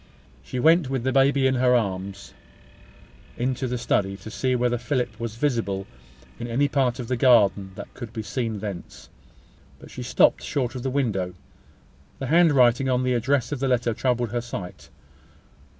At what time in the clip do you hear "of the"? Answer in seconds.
6.97-7.15, 10.73-10.89, 13.51-13.67